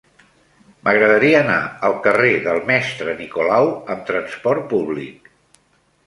[0.87, 1.57] M'agradaria anar
[1.89, 5.29] al carrer del Mestre Nicolau amb trasport públic.